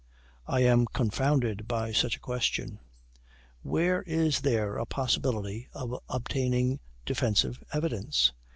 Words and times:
I 0.47 0.61
am 0.61 0.87
confounded 0.87 1.67
by 1.67 1.91
such 1.91 2.15
a 2.15 2.19
question. 2.19 2.79
Where 3.61 4.01
is 4.07 4.41
there 4.41 4.77
a 4.77 4.85
possibility 4.87 5.67
of 5.73 5.93
obtaining 6.09 6.79
defensive 7.05 7.63
evidence? 7.71 8.33